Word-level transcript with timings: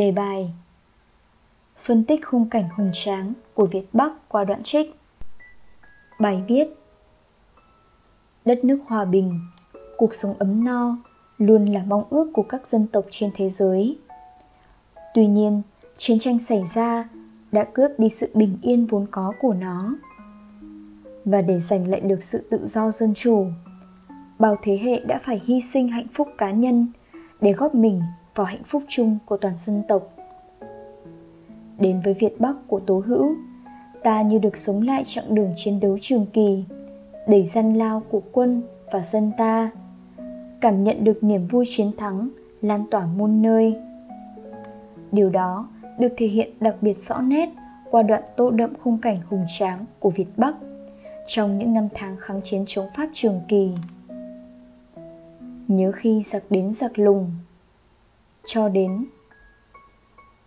Đề 0.00 0.12
bài 0.12 0.50
Phân 1.84 2.04
tích 2.04 2.26
khung 2.26 2.50
cảnh 2.50 2.68
hùng 2.76 2.90
tráng 2.94 3.32
của 3.54 3.66
Việt 3.66 3.84
Bắc 3.92 4.12
qua 4.28 4.44
đoạn 4.44 4.62
trích 4.62 4.94
Bài 6.20 6.42
viết 6.48 6.68
Đất 8.44 8.64
nước 8.64 8.78
hòa 8.86 9.04
bình, 9.04 9.40
cuộc 9.96 10.14
sống 10.14 10.34
ấm 10.38 10.64
no 10.64 10.96
luôn 11.38 11.66
là 11.66 11.82
mong 11.86 12.04
ước 12.10 12.30
của 12.32 12.42
các 12.42 12.68
dân 12.68 12.86
tộc 12.86 13.04
trên 13.10 13.30
thế 13.34 13.48
giới. 13.48 13.98
Tuy 15.14 15.26
nhiên, 15.26 15.62
chiến 15.96 16.18
tranh 16.18 16.38
xảy 16.38 16.62
ra 16.74 17.08
đã 17.52 17.64
cướp 17.64 17.90
đi 17.98 18.08
sự 18.08 18.30
bình 18.34 18.58
yên 18.62 18.86
vốn 18.86 19.06
có 19.10 19.32
của 19.40 19.54
nó. 19.54 19.94
Và 21.24 21.42
để 21.42 21.60
giành 21.60 21.88
lại 21.88 22.00
được 22.00 22.22
sự 22.22 22.48
tự 22.50 22.66
do 22.66 22.90
dân 22.90 23.14
chủ, 23.14 23.46
bao 24.38 24.56
thế 24.62 24.78
hệ 24.82 25.00
đã 25.00 25.20
phải 25.22 25.42
hy 25.44 25.60
sinh 25.60 25.88
hạnh 25.88 26.08
phúc 26.12 26.28
cá 26.38 26.50
nhân 26.50 26.86
để 27.40 27.52
góp 27.52 27.74
mình 27.74 28.02
vào 28.34 28.46
hạnh 28.46 28.62
phúc 28.64 28.82
chung 28.88 29.18
của 29.26 29.36
toàn 29.36 29.54
dân 29.58 29.82
tộc. 29.88 30.02
Đến 31.78 32.00
với 32.04 32.14
Việt 32.14 32.40
Bắc 32.40 32.56
của 32.68 32.80
Tố 32.80 33.02
Hữu, 33.06 33.34
ta 34.02 34.22
như 34.22 34.38
được 34.38 34.56
sống 34.56 34.82
lại 34.82 35.02
chặng 35.06 35.34
đường 35.34 35.52
chiến 35.56 35.80
đấu 35.80 35.98
trường 36.00 36.26
kỳ, 36.32 36.64
đầy 37.28 37.46
gian 37.46 37.74
lao 37.74 38.02
của 38.10 38.22
quân 38.32 38.62
và 38.92 39.00
dân 39.00 39.30
ta, 39.38 39.70
cảm 40.60 40.84
nhận 40.84 41.04
được 41.04 41.24
niềm 41.24 41.46
vui 41.46 41.64
chiến 41.68 41.90
thắng 41.98 42.28
lan 42.62 42.84
tỏa 42.90 43.06
muôn 43.06 43.42
nơi. 43.42 43.76
Điều 45.12 45.30
đó 45.30 45.68
được 45.98 46.14
thể 46.16 46.26
hiện 46.26 46.50
đặc 46.60 46.76
biệt 46.80 46.98
rõ 46.98 47.20
nét 47.20 47.48
qua 47.90 48.02
đoạn 48.02 48.22
tô 48.36 48.50
đậm 48.50 48.74
khung 48.82 48.98
cảnh 48.98 49.18
hùng 49.28 49.46
tráng 49.58 49.84
của 49.98 50.10
Việt 50.10 50.28
Bắc 50.36 50.54
trong 51.26 51.58
những 51.58 51.74
năm 51.74 51.88
tháng 51.94 52.16
kháng 52.18 52.40
chiến 52.44 52.64
chống 52.66 52.86
Pháp 52.96 53.08
trường 53.12 53.40
kỳ. 53.48 53.70
Nhớ 55.68 55.92
khi 55.92 56.22
giặc 56.22 56.42
đến 56.50 56.72
giặc 56.72 56.98
lùng, 56.98 57.30
cho 58.44 58.68
đến 58.68 59.06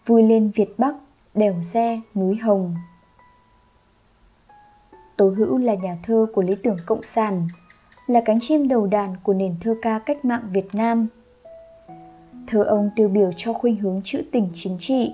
vui 0.06 0.24
lên 0.24 0.52
Việt 0.56 0.74
Bắc 0.78 0.96
đèo 1.34 1.62
xe 1.62 2.02
núi 2.16 2.36
Hồng. 2.36 2.76
Tố 5.18 5.30
Hữu 5.30 5.58
là 5.58 5.74
nhà 5.74 5.98
thơ 6.04 6.28
của 6.34 6.42
lý 6.42 6.56
tưởng 6.64 6.78
cộng 6.86 7.04
sản, 7.04 7.48
là 8.08 8.22
cánh 8.26 8.40
chim 8.42 8.68
đầu 8.68 8.88
đàn 8.88 9.16
của 9.24 9.34
nền 9.34 9.56
thơ 9.62 9.76
ca 9.82 10.00
cách 10.00 10.26
mạng 10.26 10.50
Việt 10.52 10.76
Nam. 10.76 11.08
Thơ 12.48 12.64
ông 12.64 12.90
tiêu 12.96 13.08
biểu 13.08 13.32
cho 13.38 13.54
khuynh 13.54 13.76
hướng 13.76 14.02
trữ 14.04 14.24
tình 14.32 14.50
chính 14.54 14.78
trị, 14.80 15.14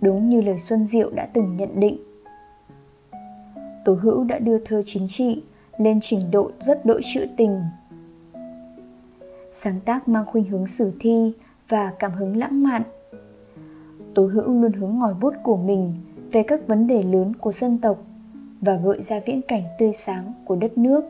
đúng 0.00 0.30
như 0.30 0.40
lời 0.40 0.58
Xuân 0.58 0.86
Diệu 0.86 1.10
đã 1.10 1.28
từng 1.32 1.56
nhận 1.56 1.80
định. 1.80 1.98
Tố 3.84 3.94
Hữu 3.94 4.24
đã 4.24 4.38
đưa 4.38 4.58
thơ 4.64 4.82
chính 4.86 5.08
trị 5.08 5.42
lên 5.78 5.98
trình 6.02 6.30
độ 6.30 6.50
rất 6.60 6.86
đỗi 6.86 7.00
trữ 7.14 7.26
tình. 7.36 7.62
Sáng 9.52 9.80
tác 9.84 10.08
mang 10.08 10.26
khuynh 10.26 10.44
hướng 10.44 10.66
sử 10.66 10.92
thi 11.00 11.32
và 11.68 11.92
cảm 11.98 12.12
hứng 12.12 12.36
lãng 12.36 12.62
mạn. 12.62 12.82
Tố 14.14 14.26
Hữu 14.26 14.62
luôn 14.62 14.72
hướng 14.72 14.98
ngòi 14.98 15.14
bút 15.14 15.34
của 15.42 15.56
mình 15.56 15.94
về 16.32 16.42
các 16.42 16.66
vấn 16.66 16.86
đề 16.86 17.02
lớn 17.02 17.32
của 17.40 17.52
dân 17.52 17.78
tộc 17.78 17.98
và 18.60 18.76
gợi 18.84 19.02
ra 19.02 19.20
viễn 19.26 19.42
cảnh 19.42 19.62
tươi 19.78 19.92
sáng 19.92 20.32
của 20.44 20.56
đất 20.56 20.78
nước. 20.78 21.04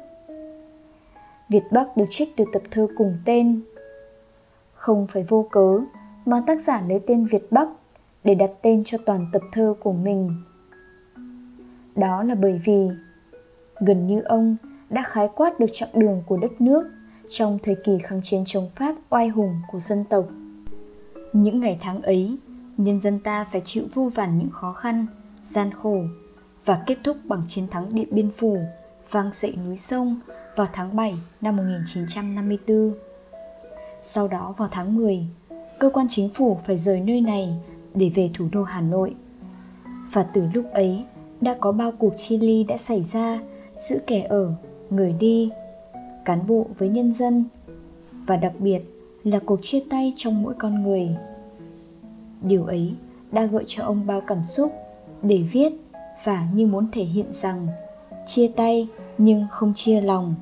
Việt 1.48 1.62
Bắc 1.72 1.96
được 1.96 2.04
trích 2.10 2.36
từ 2.36 2.44
tập 2.52 2.62
thơ 2.70 2.86
cùng 2.96 3.16
tên. 3.24 3.60
Không 4.74 5.06
phải 5.06 5.24
vô 5.28 5.46
cớ 5.50 5.80
mà 6.24 6.42
tác 6.46 6.60
giả 6.60 6.82
lấy 6.88 7.00
tên 7.06 7.24
Việt 7.24 7.52
Bắc 7.52 7.68
để 8.24 8.34
đặt 8.34 8.50
tên 8.62 8.84
cho 8.84 8.98
toàn 9.06 9.26
tập 9.32 9.42
thơ 9.52 9.74
của 9.80 9.92
mình. 9.92 10.32
Đó 11.96 12.22
là 12.22 12.34
bởi 12.34 12.60
vì 12.64 12.88
gần 13.80 14.06
như 14.06 14.20
ông 14.20 14.56
đã 14.90 15.02
khái 15.02 15.28
quát 15.34 15.60
được 15.60 15.70
chặng 15.72 15.88
đường 15.94 16.22
của 16.26 16.36
đất 16.36 16.60
nước 16.60 16.90
trong 17.28 17.58
thời 17.62 17.76
kỳ 17.84 17.98
kháng 18.02 18.20
chiến 18.22 18.42
chống 18.46 18.68
Pháp 18.74 18.94
oai 19.10 19.28
hùng 19.28 19.54
của 19.72 19.80
dân 19.80 20.04
tộc. 20.10 20.24
Những 21.32 21.60
ngày 21.60 21.78
tháng 21.80 22.02
ấy, 22.02 22.36
nhân 22.76 23.00
dân 23.00 23.18
ta 23.18 23.44
phải 23.44 23.62
chịu 23.64 23.84
vô 23.94 24.10
vàn 24.14 24.38
những 24.38 24.50
khó 24.50 24.72
khăn, 24.72 25.06
gian 25.44 25.70
khổ 25.72 26.02
và 26.64 26.82
kết 26.86 26.98
thúc 27.04 27.16
bằng 27.24 27.42
chiến 27.48 27.68
thắng 27.68 27.94
Điện 27.94 28.08
Biên 28.10 28.30
Phủ 28.36 28.58
vang 29.10 29.30
dậy 29.32 29.56
núi 29.66 29.76
sông 29.76 30.20
vào 30.56 30.66
tháng 30.72 30.96
7 30.96 31.14
năm 31.40 31.56
1954. 31.56 32.94
Sau 34.02 34.28
đó 34.28 34.54
vào 34.56 34.68
tháng 34.72 34.96
10, 34.96 35.26
cơ 35.78 35.90
quan 35.90 36.06
chính 36.08 36.28
phủ 36.28 36.60
phải 36.66 36.76
rời 36.76 37.00
nơi 37.00 37.20
này 37.20 37.54
để 37.94 38.10
về 38.14 38.30
thủ 38.34 38.48
đô 38.52 38.62
Hà 38.62 38.80
Nội. 38.80 39.14
Và 40.12 40.22
từ 40.22 40.42
lúc 40.54 40.64
ấy 40.72 41.04
đã 41.40 41.56
có 41.60 41.72
bao 41.72 41.92
cuộc 41.92 42.14
chia 42.16 42.38
ly 42.38 42.64
đã 42.64 42.76
xảy 42.76 43.04
ra 43.04 43.40
giữa 43.74 43.98
kẻ 44.06 44.22
ở, 44.22 44.52
người 44.90 45.12
đi, 45.12 45.50
cán 46.24 46.46
bộ 46.46 46.66
với 46.78 46.88
nhân 46.88 47.12
dân 47.12 47.44
và 48.26 48.36
đặc 48.36 48.52
biệt 48.58 48.80
là 49.30 49.38
cuộc 49.38 49.58
chia 49.62 49.80
tay 49.90 50.12
trong 50.16 50.42
mỗi 50.42 50.54
con 50.54 50.82
người. 50.82 51.08
Điều 52.42 52.64
ấy 52.64 52.94
đã 53.32 53.44
gợi 53.44 53.64
cho 53.66 53.84
ông 53.84 54.06
bao 54.06 54.20
cảm 54.20 54.44
xúc 54.44 54.72
để 55.22 55.42
viết 55.52 55.72
và 56.24 56.48
như 56.54 56.66
muốn 56.66 56.86
thể 56.92 57.04
hiện 57.04 57.32
rằng 57.32 57.66
chia 58.26 58.48
tay 58.56 58.88
nhưng 59.18 59.46
không 59.50 59.74
chia 59.74 60.00
lòng. 60.00 60.34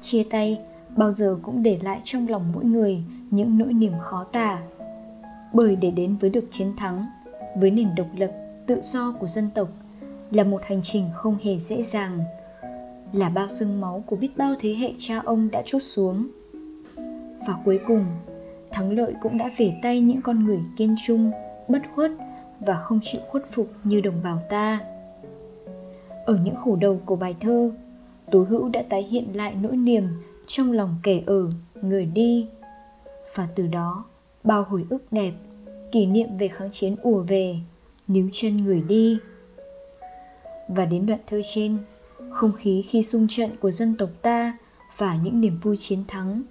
Chia 0.00 0.24
tay 0.30 0.60
bao 0.96 1.12
giờ 1.12 1.38
cũng 1.42 1.62
để 1.62 1.78
lại 1.82 2.00
trong 2.04 2.28
lòng 2.28 2.52
mỗi 2.54 2.64
người 2.64 3.02
những 3.30 3.58
nỗi 3.58 3.72
niềm 3.72 3.92
khó 4.00 4.24
tả. 4.24 4.62
Bởi 5.52 5.76
để 5.76 5.90
đến 5.90 6.16
với 6.16 6.30
được 6.30 6.44
chiến 6.50 6.72
thắng, 6.76 7.06
với 7.56 7.70
nền 7.70 7.94
độc 7.94 8.06
lập, 8.16 8.32
tự 8.66 8.80
do 8.82 9.14
của 9.20 9.26
dân 9.26 9.48
tộc 9.54 9.68
là 10.30 10.44
một 10.44 10.62
hành 10.64 10.80
trình 10.82 11.04
không 11.14 11.36
hề 11.42 11.58
dễ 11.58 11.82
dàng, 11.82 12.20
là 13.12 13.28
bao 13.28 13.48
sương 13.48 13.80
máu 13.80 14.04
của 14.06 14.16
biết 14.16 14.36
bao 14.36 14.54
thế 14.60 14.74
hệ 14.74 14.92
cha 14.98 15.20
ông 15.24 15.50
đã 15.50 15.62
trút 15.66 15.82
xuống. 15.82 16.28
Và 17.46 17.54
cuối 17.64 17.80
cùng, 17.86 18.06
thắng 18.70 18.90
lợi 18.90 19.14
cũng 19.22 19.38
đã 19.38 19.50
về 19.56 19.72
tay 19.82 20.00
những 20.00 20.22
con 20.22 20.44
người 20.44 20.60
kiên 20.76 20.94
trung, 21.06 21.30
bất 21.68 21.82
khuất 21.94 22.10
và 22.60 22.74
không 22.74 23.00
chịu 23.02 23.20
khuất 23.28 23.44
phục 23.50 23.70
như 23.84 24.00
đồng 24.00 24.22
bào 24.24 24.42
ta. 24.50 24.80
Ở 26.26 26.38
những 26.44 26.56
khổ 26.56 26.76
đầu 26.76 27.00
của 27.06 27.16
bài 27.16 27.36
thơ, 27.40 27.70
Tố 28.30 28.46
Hữu 28.48 28.68
đã 28.68 28.82
tái 28.88 29.02
hiện 29.02 29.36
lại 29.36 29.54
nỗi 29.54 29.76
niềm 29.76 30.08
trong 30.46 30.72
lòng 30.72 30.96
kẻ 31.02 31.22
ở, 31.26 31.50
người 31.82 32.06
đi. 32.06 32.48
Và 33.34 33.48
từ 33.54 33.66
đó, 33.66 34.04
bao 34.44 34.62
hồi 34.62 34.86
ức 34.90 35.02
đẹp, 35.10 35.32
kỷ 35.92 36.06
niệm 36.06 36.38
về 36.38 36.48
kháng 36.48 36.70
chiến 36.72 36.96
ùa 37.02 37.22
về, 37.22 37.56
níu 38.08 38.28
chân 38.32 38.56
người 38.56 38.80
đi. 38.80 39.18
Và 40.68 40.84
đến 40.84 41.06
đoạn 41.06 41.20
thơ 41.26 41.40
trên, 41.54 41.78
không 42.30 42.52
khí 42.52 42.84
khi 42.88 43.02
sung 43.02 43.26
trận 43.30 43.50
của 43.60 43.70
dân 43.70 43.94
tộc 43.98 44.10
ta 44.22 44.58
và 44.96 45.16
những 45.16 45.40
niềm 45.40 45.58
vui 45.62 45.76
chiến 45.76 46.04
thắng 46.08 46.42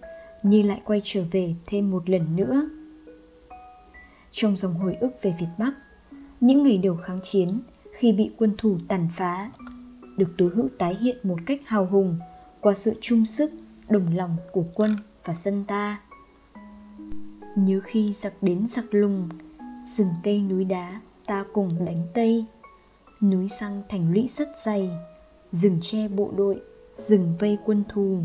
như 0.44 0.62
lại 0.62 0.82
quay 0.86 1.02
trở 1.04 1.24
về 1.32 1.56
thêm 1.66 1.92
một 1.92 2.10
lần 2.10 2.36
nữa. 2.36 2.70
Trong 4.32 4.56
dòng 4.56 4.74
hồi 4.74 4.98
ức 5.00 5.12
về 5.22 5.36
Việt 5.40 5.48
Bắc, 5.58 5.74
những 6.40 6.64
ngày 6.64 6.78
đều 6.78 6.96
kháng 6.96 7.20
chiến 7.24 7.62
khi 7.92 8.12
bị 8.12 8.32
quân 8.38 8.54
thủ 8.58 8.78
tàn 8.88 9.08
phá 9.16 9.52
được 10.18 10.38
tố 10.38 10.50
hữu 10.56 10.70
tái 10.78 10.96
hiện 10.96 11.18
một 11.24 11.38
cách 11.46 11.62
hào 11.66 11.86
hùng 11.86 12.20
qua 12.62 12.74
sự 12.74 12.94
chung 13.02 13.26
sức 13.26 13.52
đồng 13.90 14.16
lòng 14.16 14.38
của 14.52 14.64
quân 14.74 14.96
và 15.26 15.34
dân 15.34 15.64
ta 15.68 16.02
nhớ 17.56 17.80
khi 17.84 18.14
giặc 18.14 18.34
đến 18.42 18.68
giặc 18.68 18.86
lùng 18.92 19.30
rừng 19.96 20.10
cây 20.24 20.42
núi 20.42 20.64
đá 20.64 21.02
ta 21.26 21.46
cùng 21.54 21.86
đánh 21.86 22.04
tây 22.14 22.46
núi 23.22 23.50
xăng 23.50 23.82
thành 23.90 24.14
lũy 24.14 24.28
sắt 24.28 24.48
dày 24.66 24.90
rừng 25.52 25.78
che 25.82 26.08
bộ 26.08 26.32
đội 26.38 26.62
rừng 26.96 27.34
vây 27.40 27.58
quân 27.66 27.84
thù 27.90 28.20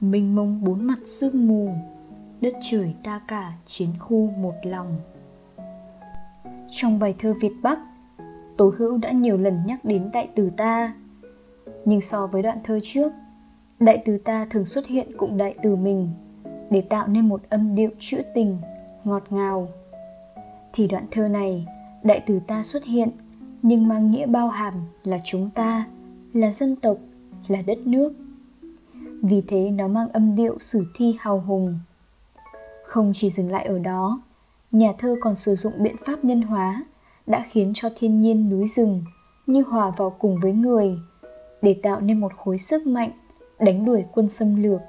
mênh 0.00 0.34
mông 0.34 0.64
bốn 0.64 0.84
mặt 0.84 0.98
sương 1.04 1.48
mù, 1.48 1.70
đất 2.40 2.54
trời 2.60 2.94
ta 3.04 3.20
cả 3.28 3.52
chiến 3.66 3.88
khu 3.98 4.30
một 4.30 4.54
lòng. 4.62 4.96
Trong 6.70 6.98
bài 6.98 7.14
thơ 7.18 7.34
việt 7.40 7.52
bắc, 7.62 7.78
tố 8.56 8.72
hữu 8.78 8.98
đã 8.98 9.10
nhiều 9.10 9.38
lần 9.38 9.58
nhắc 9.66 9.84
đến 9.84 10.10
đại 10.12 10.28
từ 10.34 10.50
ta. 10.56 10.94
Nhưng 11.84 12.00
so 12.00 12.26
với 12.26 12.42
đoạn 12.42 12.58
thơ 12.64 12.78
trước, 12.82 13.12
đại 13.80 14.02
từ 14.04 14.18
ta 14.18 14.46
thường 14.50 14.66
xuất 14.66 14.86
hiện 14.86 15.08
cùng 15.16 15.36
đại 15.36 15.54
từ 15.62 15.76
mình 15.76 16.10
để 16.70 16.80
tạo 16.80 17.08
nên 17.08 17.28
một 17.28 17.42
âm 17.48 17.74
điệu 17.74 17.90
trữ 17.98 18.22
tình, 18.34 18.58
ngọt 19.04 19.22
ngào. 19.30 19.68
Thì 20.72 20.86
đoạn 20.86 21.04
thơ 21.10 21.28
này, 21.28 21.66
đại 22.02 22.22
từ 22.26 22.40
ta 22.46 22.62
xuất 22.62 22.84
hiện 22.84 23.08
nhưng 23.62 23.88
mang 23.88 24.10
nghĩa 24.10 24.26
bao 24.26 24.48
hàm 24.48 24.74
là 25.04 25.18
chúng 25.24 25.50
ta, 25.50 25.86
là 26.32 26.50
dân 26.52 26.76
tộc, 26.76 26.96
là 27.48 27.62
đất 27.62 27.78
nước 27.78 28.12
vì 29.22 29.40
thế 29.40 29.70
nó 29.70 29.88
mang 29.88 30.08
âm 30.08 30.36
điệu 30.36 30.56
sử 30.60 30.86
thi 30.94 31.16
hào 31.20 31.40
hùng 31.40 31.78
không 32.84 33.12
chỉ 33.14 33.30
dừng 33.30 33.50
lại 33.50 33.64
ở 33.64 33.78
đó 33.78 34.22
nhà 34.72 34.92
thơ 34.98 35.16
còn 35.20 35.36
sử 35.36 35.54
dụng 35.54 35.72
biện 35.78 35.96
pháp 36.06 36.24
nhân 36.24 36.42
hóa 36.42 36.84
đã 37.26 37.44
khiến 37.50 37.72
cho 37.74 37.88
thiên 37.96 38.22
nhiên 38.22 38.50
núi 38.50 38.66
rừng 38.66 39.04
như 39.46 39.62
hòa 39.62 39.92
vào 39.96 40.10
cùng 40.10 40.40
với 40.42 40.52
người 40.52 40.98
để 41.62 41.76
tạo 41.82 42.00
nên 42.00 42.20
một 42.20 42.32
khối 42.36 42.58
sức 42.58 42.86
mạnh 42.86 43.10
đánh 43.58 43.84
đuổi 43.84 44.04
quân 44.12 44.28
xâm 44.28 44.62
lược. 44.62 44.80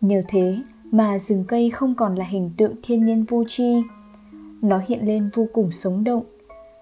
Nhờ 0.00 0.22
thế 0.28 0.58
mà 0.84 1.18
rừng 1.18 1.44
cây 1.48 1.70
không 1.70 1.94
còn 1.94 2.14
là 2.14 2.24
hình 2.24 2.50
tượng 2.56 2.74
thiên 2.82 3.06
nhiên 3.06 3.24
vô 3.28 3.44
tri, 3.48 3.82
nó 4.62 4.80
hiện 4.86 5.06
lên 5.06 5.30
vô 5.34 5.46
cùng 5.52 5.72
sống 5.72 6.04
động, 6.04 6.24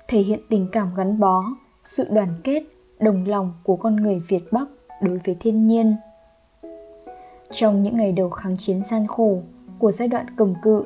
thể 0.09 0.21
hiện 0.21 0.41
tình 0.51 0.69
cảm 0.73 0.95
gắn 0.97 1.21
bó, 1.21 1.45
sự 1.85 2.07
đoàn 2.11 2.29
kết, 2.45 2.63
đồng 3.01 3.29
lòng 3.29 3.53
của 3.63 3.77
con 3.77 3.97
người 3.97 4.23
Việt 4.29 4.53
Bắc 4.53 4.69
đối 5.01 5.21
với 5.25 5.37
thiên 5.41 5.67
nhiên. 5.67 5.97
Trong 7.55 7.83
những 7.83 7.97
ngày 7.97 8.13
đầu 8.13 8.31
kháng 8.31 8.57
chiến 8.57 8.83
gian 8.85 9.07
khổ 9.07 9.43
của 9.79 9.93
giai 9.93 10.09
đoạn 10.09 10.27
cầm 10.37 10.55
cự, 10.63 10.85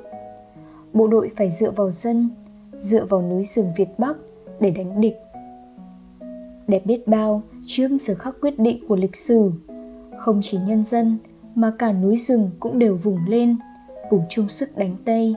bộ 0.93 1.06
đội 1.06 1.31
phải 1.37 1.50
dựa 1.50 1.70
vào 1.70 1.91
dân, 1.91 2.31
dựa 2.79 3.05
vào 3.05 3.23
núi 3.23 3.44
rừng 3.44 3.67
Việt 3.76 3.99
Bắc 3.99 4.17
để 4.61 4.70
đánh 4.70 5.00
địch. 5.00 5.17
Đẹp 6.67 6.87
biết 6.87 7.09
bao 7.09 7.43
trước 7.67 7.88
giờ 8.00 8.15
khắc 8.15 8.35
quyết 8.41 8.59
định 8.59 8.88
của 8.88 8.97
lịch 8.97 9.17
sử, 9.17 9.53
không 10.19 10.41
chỉ 10.43 10.59
nhân 10.59 10.85
dân 10.85 11.19
mà 11.55 11.73
cả 11.79 11.93
núi 11.93 12.17
rừng 12.17 12.50
cũng 12.61 12.79
đều 12.79 12.97
vùng 12.97 13.19
lên, 13.29 13.56
cùng 14.11 14.23
chung 14.29 14.49
sức 14.49 14.69
đánh 14.76 14.97
Tây. 15.05 15.35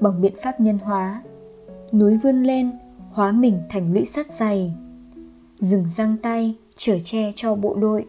Bằng 0.00 0.20
biện 0.20 0.34
pháp 0.42 0.60
nhân 0.60 0.78
hóa, 0.78 1.22
núi 1.92 2.18
vươn 2.18 2.42
lên, 2.42 2.70
hóa 3.10 3.32
mình 3.32 3.58
thành 3.70 3.92
lũy 3.92 4.04
sắt 4.04 4.32
dày. 4.32 4.72
Rừng 5.58 5.84
giang 5.88 6.16
tay, 6.22 6.54
trở 6.76 6.98
che 7.04 7.32
cho 7.34 7.54
bộ 7.54 7.74
đội. 7.74 8.06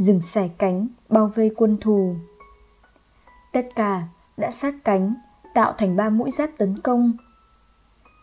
Rừng 0.00 0.20
xài 0.20 0.50
cánh, 0.58 0.86
bao 1.08 1.32
vây 1.34 1.50
quân 1.56 1.76
thù. 1.80 2.14
Tất 3.52 3.68
cả 3.74 4.02
đã 4.36 4.50
sát 4.50 4.74
cánh, 4.84 5.14
tạo 5.54 5.74
thành 5.78 5.96
ba 5.96 6.10
mũi 6.10 6.30
giáp 6.30 6.50
tấn 6.58 6.80
công. 6.80 7.12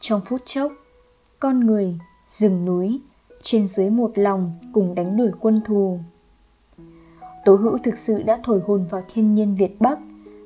Trong 0.02 0.22
phút 0.26 0.42
chốc, 0.46 0.72
con 1.40 1.60
người, 1.60 2.00
rừng 2.28 2.66
núi, 2.66 3.02
trên 3.42 3.68
dưới 3.68 3.90
một 3.90 4.12
lòng 4.16 4.54
cùng 4.74 4.96
đánh 4.96 5.18
đuổi 5.18 5.32
quân 5.40 5.62
thù. 5.66 6.00
Tố 7.46 7.56
hữu 7.56 7.78
thực 7.84 7.98
sự 7.98 8.24
đã 8.24 8.40
thổi 8.44 8.62
hồn 8.68 8.88
vào 8.90 9.04
thiên 9.14 9.36
nhiên 9.36 9.56
Việt 9.56 9.76
Bắc, 9.80 10.00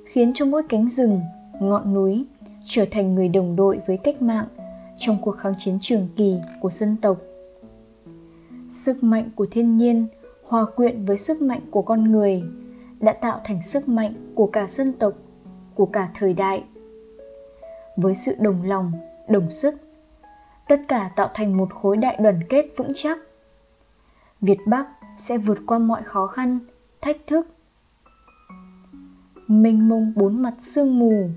khiến 0.06 0.32
cho 0.34 0.46
mỗi 0.46 0.64
cánh 0.70 0.90
rừng, 0.90 1.22
ngọn 1.60 1.94
núi 1.94 2.26
trở 2.66 2.86
thành 2.92 3.16
người 3.16 3.28
đồng 3.28 3.56
đội 3.56 3.82
với 3.88 3.98
cách 3.98 4.22
mạng 4.22 4.48
trong 4.98 5.18
cuộc 5.22 5.38
kháng 5.38 5.54
chiến 5.58 5.78
trường 5.82 6.08
kỳ 6.16 6.36
của 6.62 6.72
dân 6.72 6.96
tộc. 7.02 7.18
Sức 8.70 9.04
mạnh 9.04 9.30
của 9.36 9.48
thiên 9.52 9.78
nhiên 9.78 10.08
hòa 10.52 10.66
quyện 10.66 11.06
với 11.06 11.18
sức 11.18 11.42
mạnh 11.42 11.62
của 11.72 11.82
con 11.82 12.12
người 12.12 12.44
đã 13.00 13.14
tạo 13.14 13.42
thành 13.44 13.62
sức 13.62 13.88
mạnh 13.88 14.14
của 14.36 14.48
cả 14.48 14.68
dân 14.68 14.94
tộc, 14.94 15.14
của 15.76 15.86
cả 15.86 16.10
thời 16.14 16.34
đại. 16.34 16.64
Với 17.98 18.14
sự 18.14 18.36
đồng 18.40 18.64
lòng, 18.64 18.92
đồng 19.30 19.52
sức, 19.52 19.76
tất 20.68 20.82
cả 20.88 21.12
tạo 21.16 21.30
thành 21.34 21.58
một 21.58 21.74
khối 21.74 21.98
đại 21.98 22.18
đoàn 22.20 22.40
kết 22.50 22.66
vững 22.78 22.92
chắc. 22.94 23.20
Việt 24.42 24.58
Bắc 24.66 24.88
sẽ 25.18 25.38
vượt 25.38 25.58
qua 25.68 25.78
mọi 25.78 26.04
khó 26.04 26.28
khăn, 26.28 26.60
thách 27.02 27.18
thức. 27.28 27.48
Mênh 29.48 29.90
mông 29.90 30.14
bốn 30.16 30.42
mặt 30.42 30.54
sương 30.60 31.00
mù, 31.00 31.30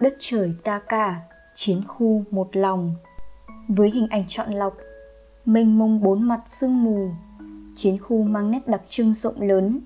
đất 0.00 0.16
trời 0.18 0.54
ta 0.64 0.78
cả, 0.88 1.20
chiến 1.54 1.82
khu 1.88 2.22
một 2.30 2.56
lòng. 2.56 2.94
Với 3.68 3.90
hình 3.90 4.06
ảnh 4.10 4.24
chọn 4.28 4.52
lọc, 4.52 4.76
mênh 5.44 5.78
mông 5.78 6.02
bốn 6.02 6.22
mặt 6.22 6.40
sương 6.46 6.84
mù, 6.84 7.10
chiến 7.76 7.98
khu 7.98 8.22
mang 8.22 8.50
nét 8.50 8.68
đặc 8.68 8.82
trưng 8.88 9.14
rộng 9.14 9.40
lớn, 9.40 9.80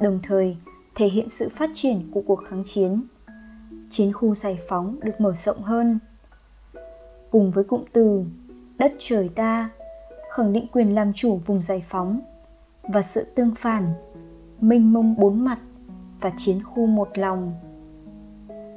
đồng 0.00 0.20
thời 0.22 0.56
thể 0.94 1.08
hiện 1.08 1.28
sự 1.28 1.48
phát 1.48 1.70
triển 1.74 2.10
của 2.12 2.22
cuộc 2.26 2.44
kháng 2.44 2.62
chiến. 2.64 3.02
Chiến 3.90 4.12
khu 4.12 4.34
giải 4.34 4.58
phóng 4.68 5.00
được 5.02 5.20
mở 5.20 5.34
rộng 5.34 5.62
hơn. 5.62 5.98
Cùng 7.30 7.50
với 7.50 7.64
cụm 7.64 7.84
từ 7.92 8.24
đất 8.78 8.92
trời 8.98 9.28
ta 9.28 9.70
khẳng 10.30 10.52
định 10.52 10.66
quyền 10.72 10.94
làm 10.94 11.12
chủ 11.12 11.40
vùng 11.46 11.62
giải 11.62 11.84
phóng 11.88 12.20
và 12.82 13.02
sự 13.02 13.26
tương 13.34 13.54
phản 13.54 13.92
mênh 14.60 14.92
mông 14.92 15.16
bốn 15.18 15.44
mặt 15.44 15.58
và 16.20 16.30
chiến 16.36 16.62
khu 16.62 16.86
một 16.86 17.18
lòng 17.18 17.52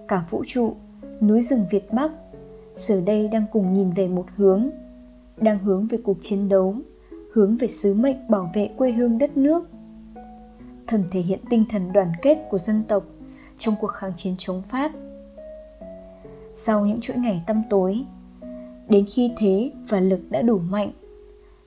cả 0.07 0.25
vũ 0.29 0.43
trụ 0.47 0.75
núi 1.21 1.41
rừng 1.41 1.65
việt 1.71 1.93
bắc 1.93 2.11
giờ 2.75 3.01
đây 3.01 3.27
đang 3.27 3.45
cùng 3.51 3.73
nhìn 3.73 3.91
về 3.91 4.07
một 4.07 4.25
hướng 4.35 4.69
đang 5.37 5.59
hướng 5.59 5.87
về 5.87 5.97
cuộc 6.03 6.17
chiến 6.21 6.49
đấu 6.49 6.75
hướng 7.33 7.57
về 7.57 7.67
sứ 7.67 7.93
mệnh 7.93 8.27
bảo 8.29 8.51
vệ 8.53 8.69
quê 8.77 8.91
hương 8.91 9.17
đất 9.17 9.37
nước. 9.37 9.69
Thầm 10.87 11.03
thể 11.11 11.19
hiện 11.19 11.39
tinh 11.49 11.65
thần 11.69 11.93
đoàn 11.93 12.11
kết 12.21 12.37
của 12.49 12.57
dân 12.57 12.83
tộc 12.87 13.03
trong 13.57 13.75
cuộc 13.81 13.87
kháng 13.87 14.13
chiến 14.15 14.35
chống 14.37 14.61
pháp. 14.61 14.91
Sau 16.53 16.85
những 16.85 17.01
chuỗi 17.01 17.17
ngày 17.17 17.43
tăm 17.47 17.63
tối, 17.69 18.05
đến 18.89 19.05
khi 19.13 19.31
thế 19.37 19.71
và 19.89 19.99
lực 19.99 20.19
đã 20.29 20.41
đủ 20.41 20.57
mạnh, 20.57 20.91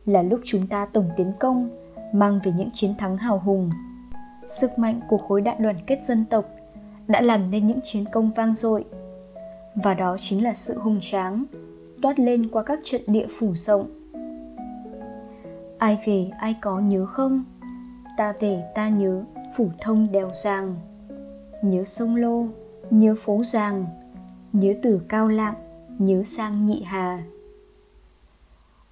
là 0.07 0.23
lúc 0.23 0.41
chúng 0.45 0.67
ta 0.67 0.87
tổng 0.87 1.11
tiến 1.17 1.33
công, 1.41 1.71
mang 2.13 2.41
về 2.45 2.53
những 2.57 2.71
chiến 2.73 2.91
thắng 2.99 3.17
hào 3.17 3.39
hùng. 3.39 3.71
Sức 4.49 4.79
mạnh 4.79 5.01
của 5.09 5.19
khối 5.19 5.41
đại 5.41 5.57
đoàn 5.59 5.77
kết 5.87 6.01
dân 6.05 6.25
tộc 6.31 6.45
đã 7.09 7.21
làm 7.21 7.51
nên 7.51 7.67
những 7.67 7.81
chiến 7.83 8.05
công 8.13 8.31
vang 8.31 8.55
dội, 8.55 8.85
và 9.75 9.95
đó 9.95 10.17
chính 10.21 10.45
là 10.45 10.55
sự 10.55 10.79
hùng 10.79 10.99
tráng 11.03 11.45
toát 12.03 12.19
lên 12.19 12.49
qua 12.49 12.63
các 12.63 12.79
trận 12.85 13.01
địa 13.07 13.27
phủ 13.39 13.55
rộng 13.55 13.96
ai 15.79 15.99
về, 16.07 16.31
ai 16.39 16.57
có 16.61 16.81
nhớ 16.81 17.07
không? 17.07 17.45
Ta 18.17 18.33
về, 18.41 18.63
ta 18.75 18.89
nhớ, 18.89 19.25
phủ 19.57 19.71
thông 19.81 20.13
đèo 20.13 20.31
giàng 20.35 20.77
nhớ 21.63 21.85
sông 21.85 22.17
lô, 22.17 22.47
nhớ 22.91 23.15
phố 23.19 23.43
giàng 23.45 23.87
nhớ 24.53 24.75
từ 24.83 25.01
cao 25.09 25.29
lạng, 25.29 25.55
nhớ 25.99 26.23
sang 26.23 26.67
nhị 26.67 26.83
hà. 26.83 27.25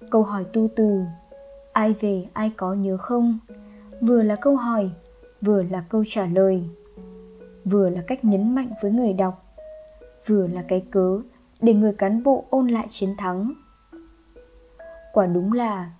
Câu 0.09 0.23
hỏi 0.23 0.45
tu 0.53 0.67
từ, 0.75 1.01
ai 1.73 1.95
về, 1.99 2.27
ai 2.33 2.51
có 2.57 2.73
nhớ 2.73 2.97
không? 2.97 3.39
Vừa 4.01 4.23
là 4.23 4.35
câu 4.35 4.55
hỏi, 4.55 4.91
vừa 5.41 5.63
là 5.63 5.85
câu 5.89 6.03
trả 6.07 6.25
lời. 6.25 6.63
Vừa 7.65 7.89
là 7.89 8.01
cách 8.07 8.25
nhấn 8.25 8.55
mạnh 8.55 8.69
với 8.81 8.91
người 8.91 9.13
đọc. 9.13 9.55
Vừa 10.27 10.47
là 10.47 10.61
cái 10.67 10.85
cớ 10.91 11.21
để 11.61 11.73
người 11.73 11.93
cán 11.93 12.23
bộ 12.23 12.45
ôn 12.49 12.67
lại 12.67 12.85
chiến 12.89 13.09
thắng. 13.17 13.53
Quả 15.13 15.25
đúng 15.25 15.53
là 15.53 15.91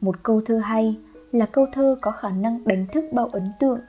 một 0.00 0.22
câu 0.22 0.40
thơ 0.40 0.58
hay, 0.58 0.98
là 1.32 1.46
câu 1.46 1.66
thơ 1.72 1.98
có 2.00 2.10
khả 2.10 2.30
năng 2.30 2.64
đánh 2.64 2.86
thức 2.92 3.04
bao 3.12 3.26
ấn 3.26 3.52
tượng, 3.60 3.80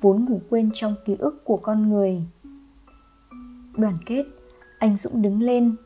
vốn 0.00 0.24
ngủ 0.24 0.40
quên 0.50 0.70
trong 0.74 0.94
ký 1.04 1.16
ức 1.18 1.44
của 1.44 1.56
con 1.56 1.88
người. 1.88 2.22
Đoàn 3.76 3.98
kết, 4.06 4.24
anh 4.78 4.96
dũng 4.96 5.22
đứng 5.22 5.42
lên. 5.42 5.76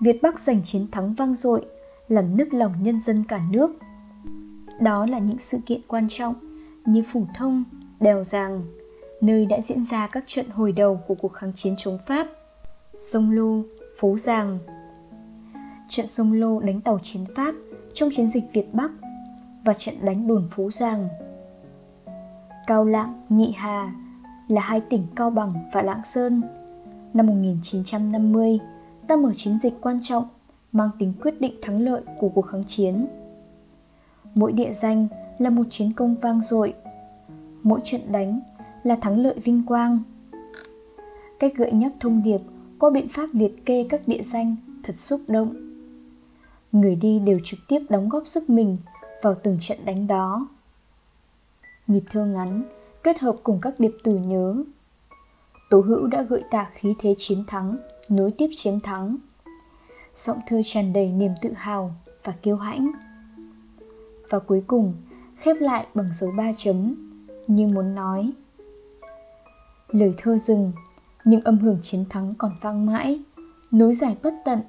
Việt 0.00 0.22
bắc 0.22 0.40
giành 0.40 0.62
chiến 0.64 0.86
thắng 0.92 1.14
vang 1.14 1.34
dội, 1.34 1.66
làm 2.08 2.36
nức 2.36 2.54
lòng 2.54 2.74
nhân 2.82 3.00
dân 3.00 3.24
cả 3.28 3.40
nước. 3.50 3.70
Đó 4.80 5.06
là 5.06 5.18
những 5.18 5.38
sự 5.38 5.58
kiện 5.66 5.80
quan 5.88 6.06
trọng 6.08 6.34
như 6.84 7.02
phủ 7.12 7.26
thông, 7.34 7.64
đèo 8.00 8.24
giàng, 8.24 8.64
nơi 9.20 9.46
đã 9.46 9.60
diễn 9.60 9.84
ra 9.84 10.06
các 10.06 10.24
trận 10.26 10.46
hồi 10.48 10.72
đầu 10.72 11.00
của 11.08 11.14
cuộc 11.14 11.32
kháng 11.32 11.52
chiến 11.52 11.74
chống 11.76 11.98
pháp, 12.06 12.26
sông 12.96 13.30
lô, 13.30 13.62
phố 13.98 14.16
giàng. 14.18 14.58
Trận 15.88 16.06
sông 16.06 16.32
lô 16.32 16.60
đánh 16.60 16.80
tàu 16.80 16.98
chiến 17.02 17.24
pháp 17.36 17.54
trong 17.92 18.10
chiến 18.12 18.28
dịch 18.28 18.44
việt 18.52 18.66
bắc 18.72 18.90
và 19.64 19.74
trận 19.74 19.94
đánh 20.02 20.26
đồn 20.26 20.48
Phú 20.50 20.70
Giang, 20.70 21.08
cao 22.66 22.84
lạng 22.84 23.20
nhị 23.28 23.52
hà 23.56 23.94
là 24.48 24.60
hai 24.60 24.80
tỉnh 24.80 25.06
Cao 25.16 25.30
Bằng 25.30 25.52
và 25.72 25.82
Lạng 25.82 26.04
Sơn. 26.04 26.42
Năm 27.14 27.26
1950, 27.26 28.58
ta 29.08 29.16
mở 29.16 29.32
chiến 29.34 29.58
dịch 29.62 29.74
quan 29.80 29.98
trọng 30.02 30.24
mang 30.72 30.90
tính 30.98 31.12
quyết 31.22 31.40
định 31.40 31.54
thắng 31.62 31.80
lợi 31.80 32.02
của 32.18 32.28
cuộc 32.28 32.42
kháng 32.42 32.64
chiến. 32.64 33.06
Mỗi 34.34 34.52
địa 34.52 34.72
danh 34.72 35.08
là 35.38 35.50
một 35.50 35.64
chiến 35.70 35.92
công 35.92 36.14
vang 36.14 36.40
dội, 36.40 36.74
mỗi 37.62 37.80
trận 37.84 38.00
đánh 38.12 38.40
là 38.82 38.96
thắng 38.96 39.18
lợi 39.18 39.34
vinh 39.44 39.62
quang. 39.66 39.98
Cách 41.38 41.52
gợi 41.56 41.72
nhắc 41.72 41.92
thông 42.00 42.22
điệp 42.22 42.40
qua 42.78 42.90
biện 42.90 43.08
pháp 43.08 43.28
liệt 43.32 43.66
kê 43.66 43.86
các 43.88 44.08
địa 44.08 44.22
danh 44.22 44.56
thật 44.82 44.96
xúc 44.96 45.20
động. 45.28 45.54
Người 46.72 46.96
đi 46.96 47.18
đều 47.18 47.38
trực 47.44 47.60
tiếp 47.68 47.80
đóng 47.88 48.08
góp 48.08 48.26
sức 48.26 48.50
mình 48.50 48.76
vào 49.24 49.34
từng 49.42 49.56
trận 49.60 49.78
đánh 49.84 50.06
đó. 50.06 50.48
Nhịp 51.86 52.02
thơ 52.10 52.24
ngắn 52.24 52.62
kết 53.02 53.18
hợp 53.18 53.36
cùng 53.42 53.58
các 53.62 53.80
điệp 53.80 53.92
từ 54.04 54.18
nhớ. 54.18 54.64
Tố 55.70 55.80
hữu 55.80 56.06
đã 56.06 56.22
gợi 56.22 56.42
tả 56.50 56.70
khí 56.74 56.94
thế 56.98 57.14
chiến 57.18 57.44
thắng, 57.46 57.76
nối 58.08 58.30
tiếp 58.38 58.48
chiến 58.56 58.80
thắng. 58.80 59.16
Giọng 60.14 60.36
thơ 60.46 60.60
tràn 60.64 60.92
đầy 60.92 61.12
niềm 61.12 61.32
tự 61.42 61.52
hào 61.56 61.94
và 62.24 62.32
kiêu 62.32 62.56
hãnh. 62.56 62.90
Và 64.30 64.38
cuối 64.38 64.64
cùng, 64.66 64.94
khép 65.36 65.56
lại 65.60 65.86
bằng 65.94 66.10
dấu 66.14 66.30
ba 66.36 66.52
chấm, 66.56 66.94
như 67.46 67.66
muốn 67.66 67.94
nói. 67.94 68.32
Lời 69.88 70.14
thơ 70.16 70.38
dừng, 70.38 70.72
nhưng 71.24 71.40
âm 71.40 71.58
hưởng 71.58 71.78
chiến 71.82 72.04
thắng 72.10 72.34
còn 72.38 72.52
vang 72.60 72.86
mãi, 72.86 73.22
nối 73.70 73.94
dài 73.94 74.16
bất 74.22 74.34
tận, 74.44 74.60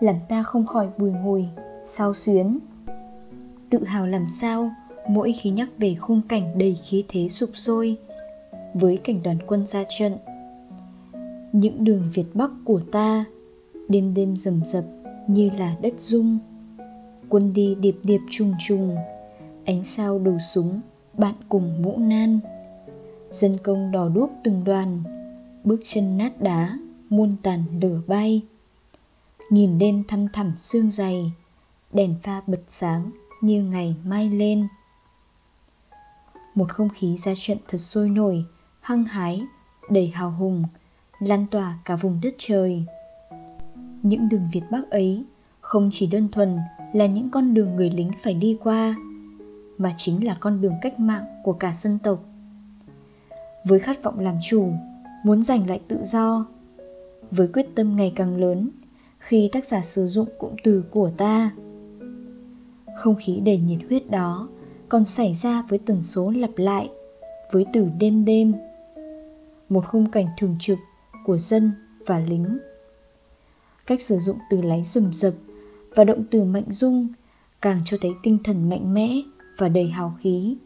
làm 0.00 0.16
ta 0.28 0.42
không 0.42 0.66
khỏi 0.66 0.88
bùi 0.98 1.10
ngùi, 1.10 1.44
sao 1.84 2.14
xuyến. 2.14 2.58
Tự 3.70 3.84
hào 3.84 4.06
làm 4.06 4.28
sao, 4.28 4.70
mỗi 5.08 5.32
khi 5.32 5.50
nhắc 5.50 5.68
về 5.78 5.94
khung 5.94 6.22
cảnh 6.28 6.58
đầy 6.58 6.76
khí 6.84 7.04
thế 7.08 7.28
sụp 7.28 7.50
sôi. 7.54 7.96
Với 8.74 8.96
cảnh 8.96 9.22
đoàn 9.22 9.38
quân 9.46 9.66
ra 9.66 9.84
trận, 9.88 10.16
những 11.52 11.84
đường 11.84 12.10
việt 12.14 12.26
bắc 12.34 12.50
của 12.64 12.80
ta 12.92 13.24
đêm 13.88 14.14
đêm 14.14 14.36
rầm 14.36 14.64
rập 14.64 14.84
như 15.26 15.50
là 15.58 15.76
đất 15.82 15.94
rung. 15.98 16.38
Quân 17.28 17.52
đi 17.52 17.74
điệp 17.74 17.96
điệp 18.02 18.20
trùng 18.30 18.54
trùng, 18.66 18.96
ánh 19.64 19.84
sao 19.84 20.18
đầu 20.18 20.38
súng, 20.38 20.80
bạn 21.18 21.34
cùng 21.48 21.82
mũ 21.82 21.96
nan. 21.98 22.40
Dân 23.30 23.56
công 23.62 23.92
đò 23.92 24.08
đuốc 24.08 24.30
từng 24.44 24.64
đoàn, 24.64 25.02
bước 25.64 25.80
chân 25.84 26.18
nát 26.18 26.42
đá, 26.42 26.78
muôn 27.08 27.32
tàn 27.42 27.64
lửa 27.80 28.00
bay. 28.06 28.42
Nghìn 29.50 29.78
đêm 29.78 30.04
thăm 30.08 30.26
thẳm 30.32 30.52
sương 30.56 30.90
dày, 30.90 31.32
đèn 31.92 32.14
pha 32.22 32.42
bật 32.46 32.60
sáng 32.68 33.10
như 33.46 33.62
ngày 33.62 33.96
mai 34.04 34.30
lên 34.30 34.68
một 36.54 36.72
không 36.72 36.88
khí 36.88 37.16
ra 37.16 37.32
trận 37.36 37.58
thật 37.68 37.78
sôi 37.78 38.08
nổi 38.08 38.44
hăng 38.80 39.04
hái 39.04 39.42
đầy 39.90 40.08
hào 40.08 40.30
hùng 40.30 40.64
lan 41.18 41.46
tỏa 41.50 41.78
cả 41.84 41.96
vùng 41.96 42.20
đất 42.22 42.34
trời. 42.38 42.84
Những 44.02 44.28
đường 44.28 44.48
Việt 44.52 44.62
Bắc 44.70 44.90
ấy 44.90 45.24
không 45.60 45.88
chỉ 45.92 46.06
đơn 46.06 46.28
thuần 46.32 46.58
là 46.92 47.06
những 47.06 47.30
con 47.30 47.54
đường 47.54 47.76
người 47.76 47.90
lính 47.90 48.10
phải 48.22 48.34
đi 48.34 48.58
qua, 48.62 48.96
mà 49.78 49.94
chính 49.96 50.26
là 50.26 50.36
con 50.40 50.60
đường 50.60 50.74
cách 50.82 51.00
mạng 51.00 51.24
của 51.44 51.52
cả 51.52 51.72
dân 51.74 51.98
tộc. 51.98 52.24
Với 53.64 53.80
khát 53.80 54.02
vọng 54.02 54.18
làm 54.18 54.34
chủ, 54.42 54.72
muốn 55.24 55.42
giành 55.42 55.68
lại 55.68 55.80
tự 55.88 56.04
do, 56.04 56.46
với 57.30 57.48
quyết 57.48 57.66
tâm 57.74 57.96
ngày 57.96 58.12
càng 58.16 58.36
lớn 58.36 58.70
khi 59.18 59.48
tác 59.52 59.64
giả 59.64 59.82
sử 59.82 60.06
dụng 60.06 60.28
cụm 60.38 60.54
từ 60.64 60.84
của 60.90 61.10
ta. 61.16 61.50
Không 62.96 63.14
khí 63.14 63.40
đầy 63.40 63.58
nhiệt 63.58 63.78
huyết 63.88 64.10
đó 64.10 64.48
còn 64.88 65.04
xảy 65.04 65.34
ra 65.34 65.62
với 65.68 65.78
tần 65.78 66.02
số 66.02 66.30
lặp 66.30 66.50
lại, 66.56 66.90
với 67.52 67.66
từ 67.72 67.88
đêm 67.98 68.24
đêm, 68.24 68.54
một 69.68 69.84
khung 69.86 70.10
cảnh 70.10 70.26
thường 70.38 70.56
trực 70.60 70.78
của 71.24 71.36
dân 71.36 71.72
và 72.06 72.18
lính. 72.18 72.58
Cách 73.86 74.02
sử 74.02 74.18
dụng 74.18 74.38
từ 74.50 74.62
láy 74.62 74.82
rầm 74.84 75.12
rập 75.12 75.32
và 75.94 76.04
động 76.04 76.24
từ 76.30 76.44
mạnh 76.44 76.70
dung 76.70 77.08
càng 77.62 77.80
cho 77.84 77.96
thấy 78.00 78.10
tinh 78.22 78.38
thần 78.44 78.68
mạnh 78.68 78.94
mẽ 78.94 79.20
và 79.58 79.68
đầy 79.68 79.88
hào 79.88 80.16
khí. 80.20 80.56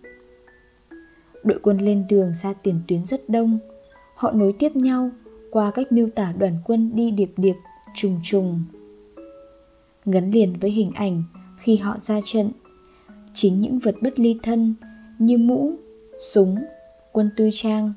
Đội 1.45 1.59
quân 1.63 1.79
lên 1.79 2.07
đường 2.09 2.35
ra 2.35 2.53
tiền 2.53 2.81
tuyến 2.89 3.05
rất 3.05 3.29
đông, 3.29 3.59
họ 4.15 4.33
nối 4.33 4.53
tiếp 4.53 4.77
nhau 4.77 5.11
qua 5.51 5.71
cách 5.71 5.93
miêu 5.93 6.09
tả 6.15 6.33
đoàn 6.33 6.57
quân 6.65 6.91
đi 6.95 7.11
điệp 7.11 7.33
điệp, 7.37 7.57
trùng 7.95 8.21
trùng. 8.23 8.65
Gắn 10.05 10.31
liền 10.31 10.59
với 10.61 10.71
hình 10.71 10.91
ảnh 10.95 11.23
khi 11.61 11.77
họ 11.77 11.99
ra 11.99 12.21
trận. 12.25 12.51
Chính 13.35 13.61
những 13.61 13.79
vật 13.79 13.95
bất 14.03 14.21
ly 14.21 14.39
thân 14.43 14.75
như 15.19 15.39
mũ, 15.39 15.73
súng, 16.19 16.57
quân 17.13 17.31
tư 17.37 17.51
trang. 17.53 17.93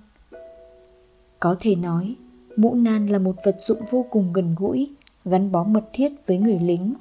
Có 1.40 1.56
thể 1.60 1.76
nói, 1.76 2.16
mũ 2.56 2.76
nan 2.76 3.08
là 3.08 3.20
một 3.20 3.36
vật 3.46 3.58
dụng 3.62 3.80
vô 3.92 4.06
cùng 4.10 4.34
gần 4.34 4.56
gũi, 4.58 4.90
gắn 5.26 5.52
bó 5.52 5.64
mật 5.64 5.84
thiết 5.94 6.12
với 6.28 6.38
người 6.38 6.60
lính. 6.60 6.94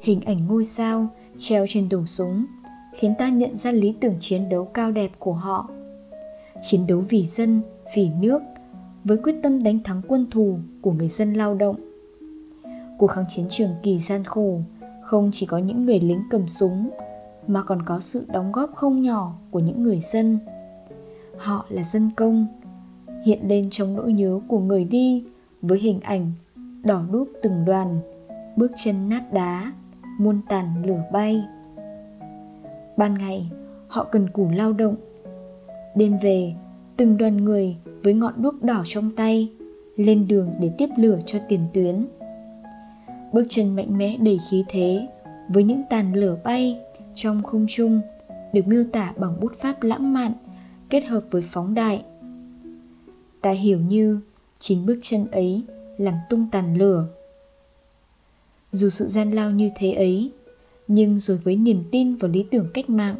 Hình 0.00 0.20
ảnh 0.20 0.46
ngôi 0.46 0.64
sao 0.64 1.08
treo 1.38 1.66
trên 1.68 1.88
đầu 1.88 2.06
súng 2.06 2.44
khiến 2.94 3.14
ta 3.18 3.28
nhận 3.28 3.56
ra 3.56 3.72
lý 3.72 3.94
tưởng 4.00 4.16
chiến 4.20 4.48
đấu 4.48 4.64
cao 4.64 4.92
đẹp 4.92 5.10
của 5.18 5.32
họ. 5.32 5.68
Chiến 6.62 6.86
đấu 6.86 7.04
vì 7.08 7.26
dân, 7.26 7.60
vì 7.96 8.10
nước, 8.20 8.42
với 9.04 9.16
quyết 9.16 9.34
tâm 9.42 9.62
đánh 9.62 9.78
thắng 9.84 10.02
quân 10.08 10.26
thù 10.30 10.58
của 10.80 10.92
người 10.92 11.08
dân 11.08 11.34
lao 11.34 11.54
động. 11.54 11.76
Cuộc 12.98 13.06
kháng 13.06 13.24
chiến 13.28 13.46
trường 13.48 13.70
kỳ 13.82 13.98
gian 13.98 14.24
khổ 14.24 14.60
không 15.14 15.30
chỉ 15.32 15.46
có 15.46 15.58
những 15.58 15.86
người 15.86 16.00
lính 16.00 16.22
cầm 16.30 16.48
súng, 16.48 16.90
mà 17.46 17.62
còn 17.62 17.82
có 17.82 18.00
sự 18.00 18.26
đóng 18.32 18.52
góp 18.52 18.74
không 18.74 19.02
nhỏ 19.02 19.34
của 19.50 19.58
những 19.58 19.82
người 19.82 20.00
dân. 20.00 20.38
Họ 21.38 21.66
là 21.68 21.82
dân 21.82 22.10
công, 22.16 22.46
hiện 23.24 23.48
lên 23.48 23.70
trong 23.70 23.96
nỗi 23.96 24.12
nhớ 24.12 24.40
của 24.48 24.58
người 24.58 24.84
đi 24.84 25.24
với 25.62 25.78
hình 25.78 26.00
ảnh 26.00 26.32
đỏ 26.84 27.02
đuốc 27.12 27.28
từng 27.42 27.64
đoàn, 27.64 27.98
bước 28.56 28.70
chân 28.84 29.08
nát 29.08 29.32
đá, 29.32 29.72
muôn 30.18 30.40
tàn 30.48 30.84
lửa 30.86 31.02
bay. 31.12 31.44
Ban 32.96 33.14
ngày, 33.14 33.50
họ 33.88 34.04
cần 34.04 34.30
cù 34.30 34.50
lao 34.50 34.72
động. 34.72 34.96
Đêm 35.94 36.18
về, 36.22 36.54
từng 36.96 37.16
đoàn 37.16 37.36
người 37.44 37.76
với 38.02 38.14
ngọn 38.14 38.42
đuốc 38.42 38.62
đỏ 38.62 38.82
trong 38.84 39.10
tay, 39.16 39.52
lên 39.96 40.28
đường 40.28 40.50
để 40.60 40.70
tiếp 40.78 40.88
lửa 40.96 41.18
cho 41.26 41.38
tiền 41.48 41.60
tuyến 41.72 42.06
bước 43.34 43.44
chân 43.48 43.76
mạnh 43.76 43.98
mẽ 43.98 44.16
đầy 44.16 44.38
khí 44.50 44.64
thế, 44.68 45.08
với 45.48 45.64
những 45.64 45.82
tàn 45.90 46.14
lửa 46.14 46.38
bay 46.44 46.80
trong 47.14 47.42
không 47.42 47.66
trung, 47.68 48.00
được 48.52 48.66
miêu 48.66 48.84
tả 48.92 49.12
bằng 49.16 49.40
bút 49.40 49.52
pháp 49.60 49.82
lãng 49.82 50.12
mạn, 50.12 50.32
kết 50.90 51.04
hợp 51.04 51.24
với 51.30 51.42
phóng 51.42 51.74
đại. 51.74 52.04
Ta 53.40 53.50
hiểu 53.50 53.78
như 53.78 54.20
chính 54.58 54.86
bước 54.86 54.98
chân 55.02 55.26
ấy 55.30 55.62
làm 55.98 56.14
tung 56.30 56.46
tàn 56.52 56.76
lửa. 56.76 57.06
Dù 58.72 58.88
sự 58.88 59.08
gian 59.08 59.30
lao 59.30 59.50
như 59.50 59.70
thế 59.76 59.92
ấy, 59.92 60.32
nhưng 60.88 61.18
rồi 61.18 61.38
với 61.44 61.56
niềm 61.56 61.84
tin 61.92 62.14
vào 62.14 62.30
lý 62.30 62.46
tưởng 62.50 62.70
cách 62.74 62.90
mạng, 62.90 63.16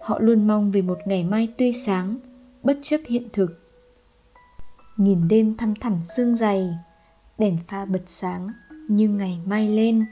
họ 0.00 0.18
luôn 0.18 0.46
mong 0.46 0.70
về 0.70 0.82
một 0.82 0.98
ngày 1.04 1.24
mai 1.24 1.48
tươi 1.58 1.72
sáng, 1.72 2.16
bất 2.62 2.78
chấp 2.82 3.00
hiện 3.08 3.28
thực. 3.32 3.58
Nhìn 4.96 5.28
đêm 5.28 5.56
thăm 5.56 5.74
thẳm 5.74 5.96
sương 6.04 6.36
dày, 6.36 6.68
đèn 7.38 7.56
pha 7.68 7.84
bật 7.84 8.02
sáng 8.06 8.50
như 8.90 9.08
ngày 9.08 9.38
mai 9.46 9.68
lên. 9.68 10.04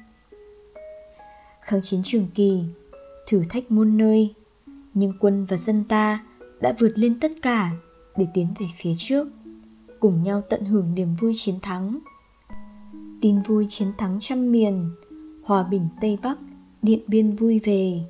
Kháng 1.60 1.80
chiến 1.82 2.00
trường 2.04 2.26
kỳ, 2.34 2.62
thử 3.26 3.42
thách 3.48 3.70
muôn 3.70 3.96
nơi, 3.96 4.34
nhưng 4.94 5.12
quân 5.20 5.44
và 5.44 5.56
dân 5.56 5.84
ta 5.84 6.24
đã 6.60 6.74
vượt 6.78 6.92
lên 6.94 7.20
tất 7.20 7.30
cả 7.42 7.70
để 8.16 8.26
tiến 8.34 8.48
về 8.58 8.66
phía 8.76 8.92
trước, 8.96 9.28
cùng 10.00 10.22
nhau 10.22 10.42
tận 10.50 10.64
hưởng 10.64 10.94
niềm 10.94 11.14
vui 11.20 11.32
chiến 11.36 11.54
thắng. 11.62 11.98
Tin 13.20 13.42
vui 13.42 13.66
chiến 13.68 13.88
thắng 13.98 14.18
trăm 14.20 14.52
miền, 14.52 14.90
hòa 15.44 15.62
bình 15.62 15.88
tây 16.00 16.18
bắc, 16.22 16.38
điện 16.82 17.00
biên 17.06 17.36
vui 17.36 17.58
về. 17.58 18.00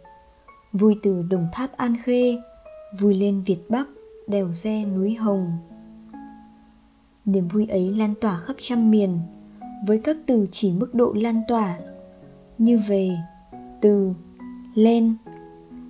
Vui 0.72 0.96
từ 1.02 1.22
đồng 1.22 1.48
tháp 1.52 1.72
an 1.76 1.96
khê, 2.02 2.38
vui 3.00 3.14
lên 3.14 3.42
việt 3.46 3.60
bắc, 3.68 3.88
đèo 4.26 4.52
re 4.52 4.84
núi 4.84 5.14
hồng. 5.14 5.52
Niềm 7.24 7.48
vui 7.48 7.66
ấy 7.66 7.90
lan 7.94 8.14
tỏa 8.20 8.40
khắp 8.40 8.56
trăm 8.60 8.90
miền 8.90 9.20
với 9.86 9.98
các 9.98 10.16
từ 10.26 10.46
chỉ 10.50 10.72
mức 10.72 10.94
độ 10.94 11.12
lan 11.12 11.42
tỏa. 11.48 11.78
Như 12.58 12.78
về, 12.88 13.10
từ, 13.80 14.12
lên, 14.74 15.16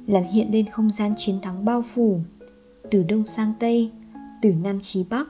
làm 0.06 0.22
hiện 0.22 0.52
lên 0.52 0.70
không 0.70 0.90
gian 0.90 1.14
chiến 1.16 1.38
thắng 1.42 1.64
bao 1.64 1.82
phủ. 1.82 2.20
Từ 2.90 3.02
đông 3.02 3.26
sang 3.26 3.52
tây, 3.58 3.92
từ 4.42 4.52
nam 4.62 4.80
chí 4.80 5.04
bắc. 5.10 5.28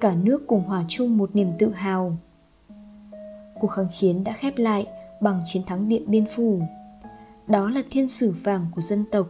Cả 0.00 0.14
nước 0.14 0.46
cùng 0.46 0.62
hòa 0.62 0.84
chung 0.88 1.18
một 1.18 1.36
niềm 1.36 1.48
tự 1.58 1.70
hào. 1.70 2.16
Cuộc 3.60 3.68
kháng 3.68 3.88
chiến 3.90 4.24
đã 4.24 4.32
khép 4.32 4.58
lại 4.58 4.86
bằng 5.20 5.42
chiến 5.44 5.62
thắng 5.66 5.88
điện 5.88 6.02
biên 6.06 6.24
phủ. 6.26 6.60
Đó 7.46 7.70
là 7.70 7.82
thiên 7.90 8.08
sử 8.08 8.34
vàng 8.42 8.66
của 8.74 8.80
dân 8.80 9.04
tộc. 9.12 9.26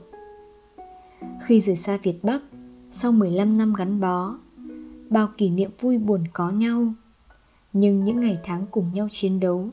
Khi 1.43 1.61
rời 1.61 1.77
xa 1.77 1.99
việt 2.03 2.25
bắc, 2.25 2.43
sau 2.91 3.13
15 3.13 3.59
năm 3.59 3.75
gắn 3.75 4.01
bó, 4.01 4.39
bao 5.11 5.29
kỷ 5.37 5.51
niệm 5.51 5.71
vui 5.81 5.99
buồn 5.99 6.25
có 6.33 6.51
nhau 6.51 6.95
nhưng 7.75 8.05
những 8.05 8.21
ngày 8.21 8.39
tháng 8.45 8.67
cùng 8.71 8.91
nhau 8.95 9.09
chiến 9.11 9.41
đấu, 9.41 9.69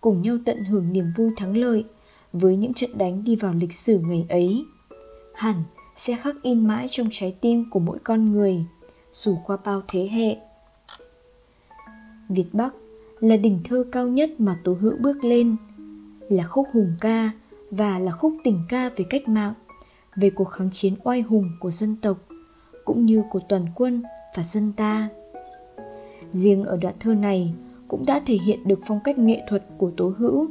cùng 0.00 0.22
nhau 0.22 0.36
tận 0.44 0.64
hưởng 0.64 0.92
niềm 0.92 1.12
vui 1.16 1.30
thắng 1.36 1.56
lợi 1.56 1.84
với 2.32 2.56
những 2.56 2.74
trận 2.74 2.98
đánh 2.98 3.24
đi 3.24 3.36
vào 3.36 3.54
lịch 3.54 3.72
sử 3.72 3.98
ngày 3.98 4.26
ấy, 4.28 4.64
hẳn 5.34 5.62
sẽ 5.96 6.16
khắc 6.16 6.42
in 6.42 6.66
mãi 6.66 6.86
trong 6.90 7.08
trái 7.12 7.36
tim 7.40 7.70
của 7.70 7.78
mỗi 7.78 7.98
con 7.98 8.32
người, 8.32 8.64
dù 9.12 9.36
qua 9.46 9.56
bao 9.64 9.82
thế 9.88 10.08
hệ. 10.08 10.36
Việt 12.28 12.48
bắc 12.52 12.74
là 13.20 13.36
đỉnh 13.36 13.60
thơ 13.64 13.84
cao 13.92 14.08
nhất 14.08 14.30
mà 14.38 14.58
tố 14.64 14.76
hữu 14.80 14.96
bước 15.00 15.24
lên, 15.24 15.56
là 16.28 16.46
khúc 16.46 16.68
hùng 16.72 16.92
ca 17.00 17.30
và 17.70 17.98
là 17.98 18.12
khúc 18.12 18.34
tình 18.44 18.62
ca 18.68 18.88
về 18.88 19.04
cách 19.10 19.28
mạng, 19.28 19.54
về 20.16 20.30
cuộc 20.30 20.44
kháng 20.44 20.70
chiến 20.72 20.94
oai 21.04 21.20
hùng 21.20 21.50
của 21.60 21.70
dân 21.70 21.96
tộc, 22.02 22.18
cũng 22.84 23.06
như 23.06 23.22
của 23.30 23.40
toàn 23.48 23.66
quân 23.74 24.02
và 24.36 24.42
dân 24.42 24.72
ta 24.76 25.08
riêng 26.32 26.64
ở 26.64 26.76
đoạn 26.76 26.94
thơ 27.00 27.14
này 27.14 27.54
cũng 27.88 28.06
đã 28.06 28.22
thể 28.26 28.38
hiện 28.46 28.58
được 28.64 28.80
phong 28.86 29.00
cách 29.04 29.18
nghệ 29.18 29.42
thuật 29.48 29.64
của 29.78 29.90
tố 29.96 30.12
hữu. 30.18 30.46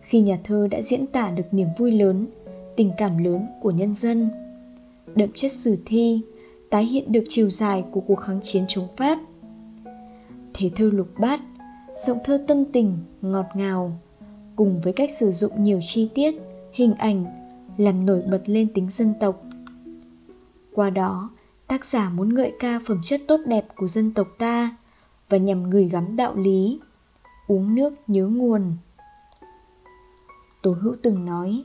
Khi 0.00 0.20
nhà 0.20 0.38
thơ 0.44 0.68
đã 0.70 0.82
diễn 0.82 1.06
tả 1.06 1.30
được 1.30 1.44
niềm 1.52 1.68
vui 1.78 1.92
lớn, 1.92 2.26
tình 2.76 2.90
cảm 2.98 3.18
lớn 3.18 3.46
của 3.60 3.70
nhân 3.70 3.94
dân, 3.94 4.30
đậm 5.14 5.28
chất 5.34 5.52
sử 5.52 5.76
thi 5.86 6.20
tái 6.70 6.84
hiện 6.84 7.12
được 7.12 7.24
chiều 7.28 7.50
dài 7.50 7.84
của 7.90 8.00
cuộc 8.00 8.14
kháng 8.14 8.40
chiến 8.42 8.64
chống 8.68 8.86
pháp. 8.96 9.18
Thế 10.54 10.70
thơ 10.76 10.90
lục 10.92 11.08
bát, 11.20 11.40
giọng 12.06 12.18
thơ 12.24 12.44
tâm 12.46 12.64
tình, 12.64 12.98
ngọt 13.22 13.46
ngào, 13.54 13.98
cùng 14.56 14.80
với 14.80 14.92
cách 14.92 15.10
sử 15.18 15.30
dụng 15.30 15.62
nhiều 15.62 15.80
chi 15.82 16.08
tiết, 16.14 16.34
hình 16.72 16.94
ảnh 16.94 17.24
làm 17.76 18.06
nổi 18.06 18.22
bật 18.30 18.42
lên 18.46 18.68
tính 18.74 18.90
dân 18.90 19.14
tộc. 19.20 19.42
Qua 20.74 20.90
đó, 20.90 21.30
tác 21.66 21.84
giả 21.84 22.10
muốn 22.10 22.34
ngợi 22.34 22.52
ca 22.60 22.80
phẩm 22.86 23.00
chất 23.02 23.20
tốt 23.28 23.40
đẹp 23.46 23.66
của 23.76 23.88
dân 23.88 24.14
tộc 24.14 24.28
ta 24.38 24.76
và 25.28 25.38
nhằm 25.38 25.70
gửi 25.70 25.88
gắm 25.88 26.16
đạo 26.16 26.36
lý, 26.36 26.80
uống 27.46 27.74
nước 27.74 27.94
nhớ 28.06 28.26
nguồn. 28.26 28.72
Tố 30.62 30.74
hữu 30.80 30.96
từng 31.02 31.24
nói, 31.24 31.64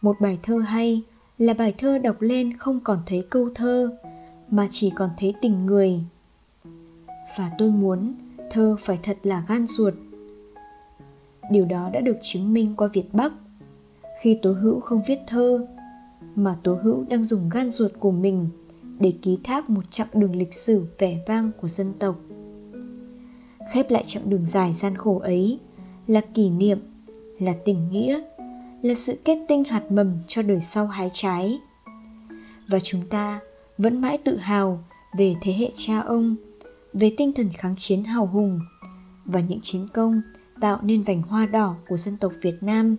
một 0.00 0.16
bài 0.20 0.38
thơ 0.42 0.58
hay 0.58 1.02
là 1.38 1.54
bài 1.54 1.74
thơ 1.78 1.98
đọc 1.98 2.16
lên 2.20 2.56
không 2.56 2.80
còn 2.80 2.98
thấy 3.06 3.26
câu 3.30 3.48
thơ, 3.54 3.96
mà 4.50 4.68
chỉ 4.70 4.90
còn 4.90 5.10
thấy 5.18 5.34
tình 5.42 5.66
người. 5.66 6.00
Và 7.36 7.50
tôi 7.58 7.70
muốn 7.70 8.14
thơ 8.50 8.76
phải 8.80 8.98
thật 9.02 9.18
là 9.22 9.44
gan 9.48 9.66
ruột. 9.66 9.94
Điều 11.50 11.64
đó 11.64 11.90
đã 11.92 12.00
được 12.00 12.16
chứng 12.22 12.52
minh 12.52 12.74
qua 12.76 12.88
việt 12.88 13.14
bắc. 13.14 13.32
Khi 14.20 14.38
tố 14.42 14.52
hữu 14.52 14.80
không 14.80 15.02
viết 15.06 15.18
thơ, 15.26 15.66
mà 16.34 16.56
tố 16.62 16.74
hữu 16.74 17.04
đang 17.08 17.24
dùng 17.24 17.48
gan 17.48 17.70
ruột 17.70 17.92
của 17.98 18.10
mình 18.10 18.48
để 19.00 19.12
ký 19.22 19.38
thác 19.44 19.70
một 19.70 19.82
chặng 19.90 20.08
đường 20.14 20.36
lịch 20.36 20.54
sử 20.54 20.86
vẻ 20.98 21.18
vang 21.26 21.50
của 21.60 21.68
dân 21.68 21.92
tộc 21.98 22.16
khép 23.72 23.90
lại 23.90 24.04
chặng 24.06 24.30
đường 24.30 24.46
dài 24.46 24.72
gian 24.72 24.96
khổ 24.96 25.18
ấy 25.18 25.58
là 26.06 26.20
kỷ 26.20 26.50
niệm 26.50 26.78
là 27.40 27.54
tình 27.64 27.88
nghĩa 27.90 28.20
là 28.82 28.94
sự 28.94 29.18
kết 29.24 29.38
tinh 29.48 29.64
hạt 29.64 29.92
mầm 29.92 30.18
cho 30.26 30.42
đời 30.42 30.60
sau 30.60 30.86
hái 30.86 31.10
trái 31.12 31.58
và 32.68 32.80
chúng 32.80 33.06
ta 33.06 33.40
vẫn 33.78 34.00
mãi 34.00 34.18
tự 34.18 34.36
hào 34.36 34.84
về 35.18 35.34
thế 35.42 35.52
hệ 35.52 35.70
cha 35.74 36.00
ông 36.00 36.36
về 36.92 37.14
tinh 37.16 37.32
thần 37.32 37.50
kháng 37.58 37.74
chiến 37.78 38.04
hào 38.04 38.26
hùng 38.26 38.60
và 39.24 39.40
những 39.40 39.60
chiến 39.62 39.88
công 39.94 40.22
tạo 40.60 40.78
nên 40.82 41.02
vành 41.02 41.22
hoa 41.22 41.46
đỏ 41.46 41.76
của 41.88 41.96
dân 41.96 42.16
tộc 42.16 42.32
Việt 42.42 42.54
Nam. 42.60 42.96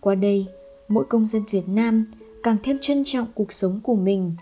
Qua 0.00 0.14
đây, 0.14 0.46
mỗi 0.88 1.04
công 1.04 1.26
dân 1.26 1.42
Việt 1.50 1.68
Nam 1.68 2.04
càng 2.42 2.56
thêm 2.62 2.78
trân 2.80 3.02
trọng 3.04 3.26
cuộc 3.34 3.52
sống 3.52 3.80
của 3.82 3.94
mình 3.94 4.34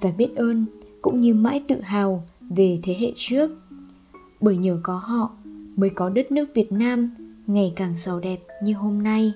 và 0.00 0.10
biết 0.10 0.36
ơn 0.36 0.66
cũng 1.02 1.20
như 1.20 1.34
mãi 1.34 1.62
tự 1.68 1.80
hào 1.80 2.26
về 2.40 2.78
thế 2.82 2.96
hệ 3.00 3.12
trước. 3.14 3.50
Bởi 4.40 4.56
nhờ 4.56 4.80
có 4.82 4.96
họ 4.96 5.30
mới 5.76 5.90
có 5.90 6.10
đất 6.10 6.32
nước 6.32 6.44
Việt 6.54 6.72
Nam 6.72 7.10
ngày 7.46 7.72
càng 7.76 7.96
giàu 7.96 8.20
đẹp 8.20 8.38
như 8.62 8.74
hôm 8.74 9.02
nay. 9.02 9.32